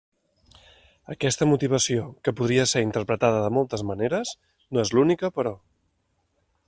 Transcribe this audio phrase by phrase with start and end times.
[1.15, 4.33] Aquesta motivació, que podria ser interpretada de moltes maneres,
[4.75, 5.55] no és l'única, però.